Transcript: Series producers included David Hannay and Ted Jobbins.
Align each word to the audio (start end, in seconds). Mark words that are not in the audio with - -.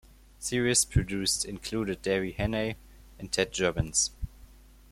Series 0.39 0.83
producers 0.83 1.45
included 1.45 2.01
David 2.01 2.33
Hannay 2.37 2.75
and 3.19 3.31
Ted 3.31 3.51
Jobbins. 3.51 4.09